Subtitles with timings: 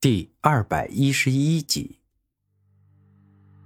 [0.00, 1.98] 第二百一十一集，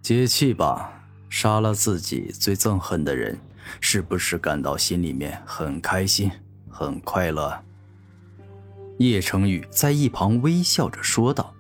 [0.00, 1.05] 解气吧！
[1.28, 3.39] 杀了自己最憎恨的人，
[3.82, 6.33] 是不是感到心里面很开心、
[6.71, 7.63] 很快乐？
[8.97, 11.53] 叶成宇在一旁微笑着说道：“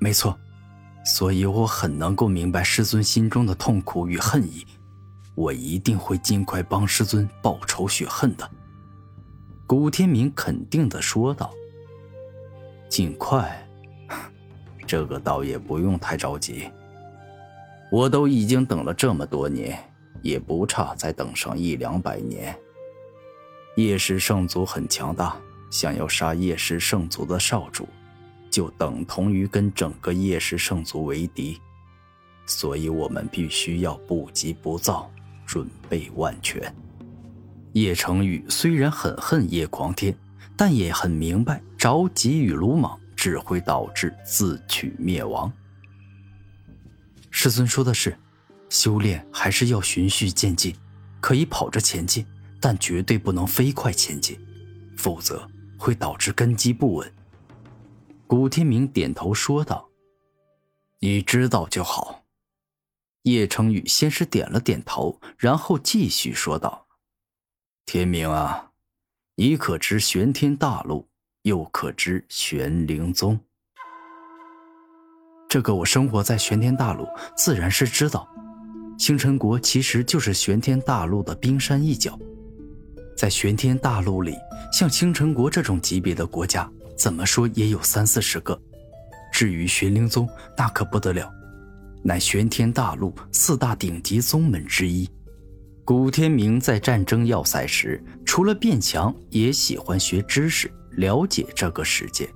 [0.00, 0.38] 没错，
[1.04, 4.66] 所以我很能够明白师尊心中的痛苦与恨意，
[5.34, 8.50] 我一定会尽快帮师尊报仇雪恨的。”
[9.68, 11.52] 古天明肯定的说道。
[12.92, 13.66] 尽快，
[14.86, 16.70] 这个倒也不用太着急。
[17.90, 19.82] 我都已经等了这么多年，
[20.20, 22.54] 也不差再等上一两百年。
[23.76, 25.34] 叶氏圣族很强大，
[25.70, 27.88] 想要杀叶氏圣族的少主，
[28.50, 31.58] 就等同于跟整个叶氏圣族为敌。
[32.44, 35.10] 所以我们必须要不急不躁，
[35.46, 36.62] 准备万全。
[37.72, 40.14] 叶成宇虽然很恨叶狂天。
[40.56, 45.52] 但也很明白，着急与鲁莽只会导致自取灭亡。
[47.30, 48.16] 师尊说的是，
[48.68, 50.76] 修炼还是要循序渐进，
[51.20, 52.26] 可以跑着前进，
[52.60, 54.38] 但绝对不能飞快前进，
[54.96, 57.12] 否则会导致根基不稳。
[58.26, 59.88] 古天明点头说道
[61.00, 62.24] ：“你知道就好。”
[63.24, 66.86] 叶成宇先是点了点头，然后继续说道
[67.86, 68.71] ：“天明啊。”
[69.36, 71.08] 你可知玄天大陆，
[71.44, 73.40] 又可知玄灵宗？
[75.48, 78.28] 这个我生活在玄天大陆，自然是知道。
[78.98, 82.18] 星辰国其实就是玄天大陆的冰山一角。
[83.16, 84.36] 在玄天大陆里，
[84.70, 88.60] 像星辰国这种级别的国家，怎么说也有三四十个。
[89.32, 91.32] 至于玄灵宗，那可不得了，
[92.04, 95.08] 乃玄天大陆四大顶级宗门之一。
[95.84, 102.28] 古天明在战争要塞时，除了变强，也喜欢学知识，了解这个世界。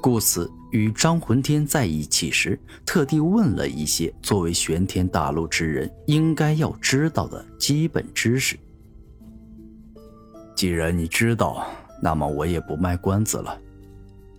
[0.00, 8.58] 故此，与张魂天在一起时，特地问了一些作为玄天大陆之人应该要知道的基本知识。
[10.56, 11.64] 既然你知道，
[12.02, 13.56] 那么我也不卖关子了。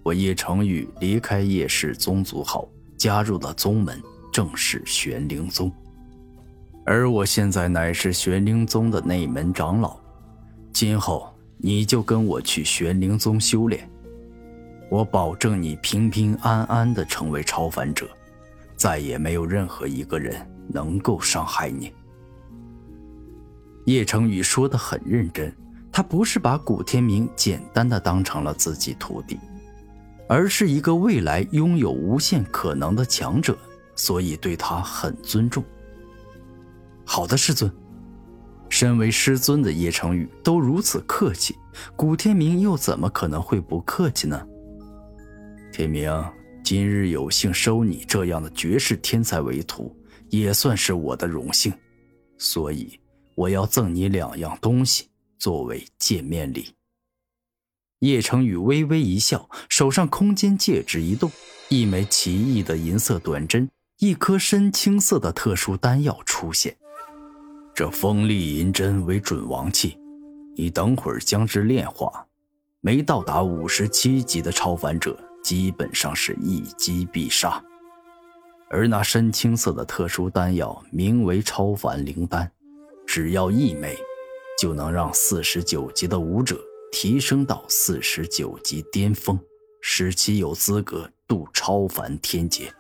[0.04, 5.72] 我叶成宇离开叶氏宗族后，加入的宗门正是玄灵宗。
[6.86, 9.98] 而我现在乃是玄灵宗的内门长老，
[10.74, 13.90] 今后你就跟我去玄灵宗修炼，
[14.90, 18.06] 我保证你平平安安的成为超凡者，
[18.76, 20.36] 再也没有任何一个人
[20.68, 21.92] 能够伤害你。
[23.86, 25.56] 叶成宇说的很认真，
[25.90, 29.40] 他不是把古天明简单的当成了自己徒弟，
[30.28, 33.58] 而是一个未来拥有无限可能的强者，
[33.96, 35.64] 所以对他很尊重。
[37.06, 37.72] 好的，师尊。
[38.70, 41.56] 身为师尊的叶成宇都如此客气，
[41.96, 44.48] 古天明又怎么可能会不客气呢？
[45.72, 46.12] 天明，
[46.64, 49.96] 今日有幸收你这样的绝世天才为徒，
[50.30, 51.72] 也算是我的荣幸，
[52.40, 53.00] 所以
[53.36, 56.74] 我要赠你两样东西作为见面礼。
[58.00, 61.32] 叶成宇微微一笑，手上空间戒指一动，
[61.70, 63.70] 一枚奇异的银色短针，
[64.00, 66.76] 一颗深青色的特殊丹药出现。
[67.76, 69.98] 这锋利银针为准王器，
[70.56, 72.24] 你等会儿将之炼化，
[72.82, 77.60] 没到达五十七级的超凡者，基本上是一击必杀。
[78.70, 82.52] 而那深青色的特殊丹药名为超凡灵丹，
[83.08, 83.98] 只要一枚，
[84.62, 86.60] 就能让四十九级的武者
[86.92, 89.40] 提升到四十九级巅峰，
[89.82, 92.72] 使其有资格渡超凡天劫。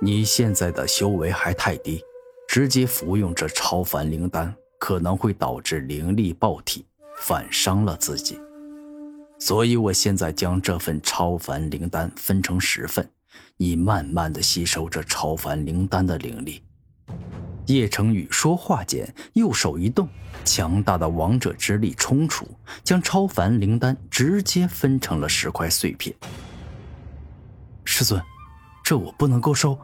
[0.00, 2.00] 你现在的修为还太低。
[2.48, 6.86] 直接服用这超凡灵丹可能会导致灵力爆体，
[7.20, 8.40] 反伤了自己。
[9.38, 13.08] 所以我现在将这份超凡灵丹分成十份，
[13.58, 16.62] 你慢慢的吸收这超凡灵丹的灵力。
[17.66, 20.08] 叶成宇说话间，右手一动，
[20.42, 22.48] 强大的王者之力冲出，
[22.82, 26.16] 将超凡灵丹直接分成了十块碎片。
[27.84, 28.18] 师尊，
[28.82, 29.78] 这我不能够收。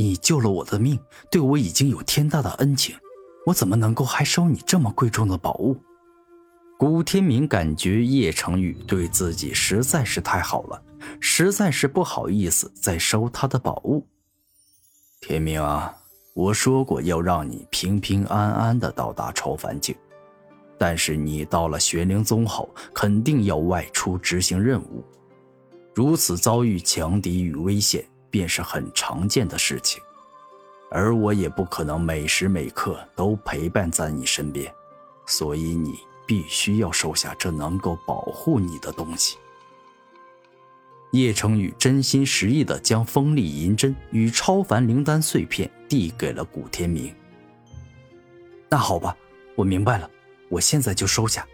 [0.00, 0.96] 你救了我的命，
[1.28, 2.94] 对我已经有天大的恩情，
[3.46, 5.76] 我怎么能够还收你这么贵重的宝物？
[6.78, 10.80] 古天明感觉叶成宇对自己实在是太好了，
[11.18, 14.06] 实在是不好意思再收他的宝物。
[15.20, 15.92] 天明啊，
[16.32, 19.96] 我说过要让你平平安安的到达超凡境，
[20.78, 25.04] 但是你到了玄灵宗后，肯定要外出执行任务，
[25.92, 28.04] 如此遭遇强敌与危险。
[28.30, 30.02] 便是很常见的事情，
[30.90, 34.72] 而我也不可能每时每刻都陪伴在你身边，
[35.26, 39.38] 所以你必须要收下这能够保护你的东西。
[41.12, 47.14] 叶成宇真心实意地将锋利银针与超凡灵丹碎片递给了古天明。
[48.68, 49.16] 那好吧，
[49.54, 50.10] 我明白了，
[50.50, 51.46] 我现在就收下。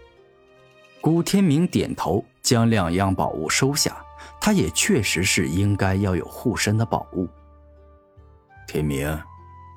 [1.00, 4.04] 古天明点头，将两样宝物收下。
[4.44, 7.26] 他也确实是应该要有护身的宝物。
[8.69, 9.19] 天明，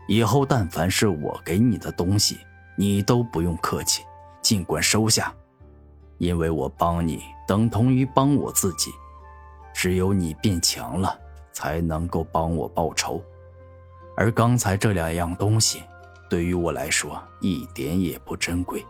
[0.09, 2.37] 以后但凡是我给你的东西，
[2.77, 4.03] 你都不用客气，
[4.41, 5.33] 尽管收下，
[6.17, 8.91] 因为我帮你等同于帮我自己。
[9.73, 11.17] 只有你变强了，
[11.53, 13.23] 才能够帮我报仇。
[14.17, 15.81] 而刚才这两样东西，
[16.29, 18.85] 对于我来说一点也不珍贵。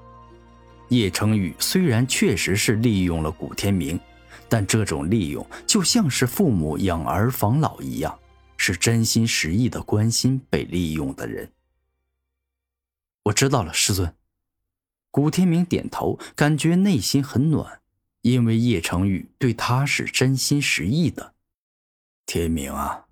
[0.88, 4.00] 叶成宇虽然确实是利用了古天明，
[4.48, 8.18] 但这种利用就像是父母养儿防老一样，
[8.58, 11.52] 是真心实意的关心被利用的人。
[13.24, 14.14] 我知道了，师尊。
[15.12, 17.80] 古天明点头，感觉内心很暖。
[18.24, 21.34] 因为叶成宇对他是真心实意的，
[22.26, 23.06] 天明啊，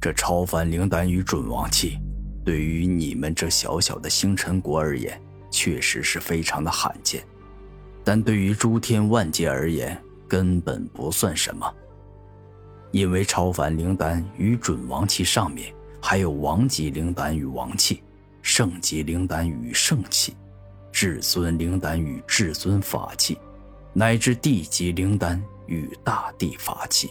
[0.00, 1.98] 这超凡灵丹与准王器，
[2.44, 7.26] 对于你们这小小的星辰国而言，确实是非常的罕见，
[8.04, 10.00] 但对于诸天万界而言，
[10.30, 11.70] 根本不算什么。
[12.92, 18.02] 因为超凡灵丹与准王器上面还有王级灵丹与王器，
[18.40, 20.34] 圣级灵丹与圣器，
[20.90, 23.36] 至尊灵丹与至尊法器。
[23.92, 27.10] 乃至地级灵丹与大地法器，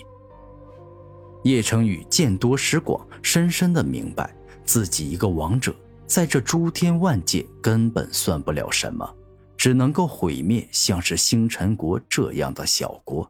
[1.43, 4.33] 叶成宇见多识广，深深的明白
[4.63, 5.75] 自己一个王者，
[6.07, 9.13] 在这诸天万界根本算不了什么，
[9.59, 13.29] 只能够毁灭像是星辰国这样的小国。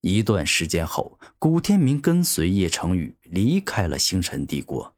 [0.00, 4.90] 一段时间后，古天明跟随叶成宇离开了星辰帝国。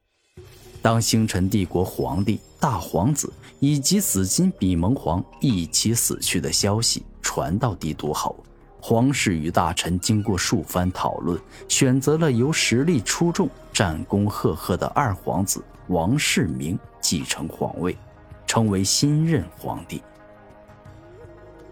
[0.81, 8.45] 当星辰帝国皇帝、大皇子以及紫金比蒙皇一起死去的消息传到帝都后，
[8.81, 11.37] 皇室与大臣经过数番讨论，
[11.69, 17.97] 选择了由实力出众、战功赫赫的二皇子王世明继承皇位，
[18.47, 20.03] 成为新任皇帝。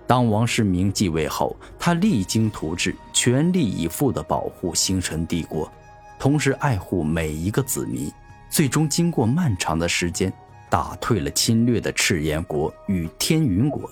[0.07, 5.71] 当王世明继位后，他励精图治，全力以赴地保护星辰帝国，
[6.19, 8.13] 同时爱护每一个子民。
[8.51, 10.31] 最终，经过漫长的时间，
[10.69, 13.91] 打退了侵略的赤炎国与天云国，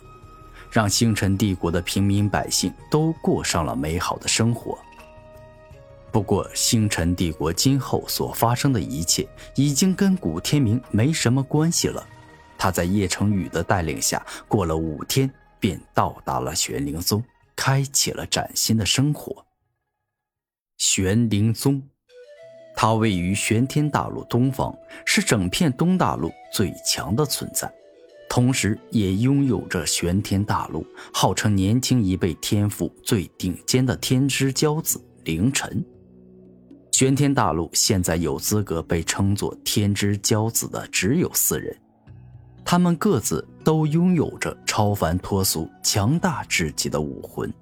[0.71, 4.79] 让星辰帝国的平民百姓都过上了美好的生活。
[6.13, 12.07] 不过，星辰帝国今后所发生的一切，已经跟古天明没什么关系了。
[12.61, 17.25] 他在叶成宇的带领下，过了五天，便到达了玄灵宗，
[17.57, 19.47] 开启了崭新的生活。
[20.77, 21.83] 玄灵宗。
[22.77, 24.75] 它位于玄天大陆东方，
[25.07, 27.71] 是整片东大陆最强的存在，
[28.29, 35.83] 同时也拥有着玄天大陆号称年轻一辈天赋最顶尖的天之骄子凌晨。
[36.93, 41.75] 玄天大陆现在有资格被称作天之骄子的只有四人，
[42.71, 47.53] 他们各自都拥有着超凡脱俗、强大至极的武魂。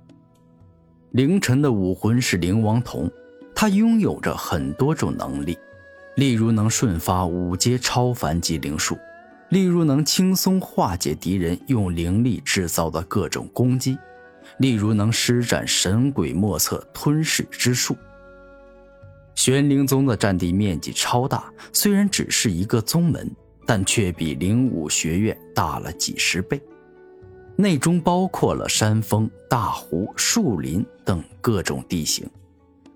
[1.13, 3.11] 凌晨的武魂是灵王瞳。
[3.55, 5.59] 他拥有着很多种能力，
[6.17, 8.99] 例如能瞬发五阶超凡级灵术，
[9.49, 13.97] 例如能轻松化解敌人用灵力制造的各种攻击，
[14.59, 17.97] 例如能施展神鬼莫测吞噬之术。
[19.35, 23.35] 玄灵宗的占地面积超大，虽然只是一个宗门，
[23.69, 26.59] 但却比灵武学院大了几十倍。
[27.55, 32.27] 内中包括了山峰、大湖、树林等各种地形。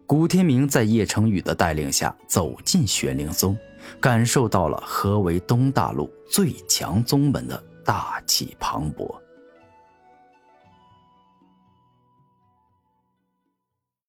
[0.07, 3.55] 古天明在叶成宇的带领下走进玄灵宗，
[4.01, 9.15] 感受到了何为东大陆最强宗门的大气磅礴。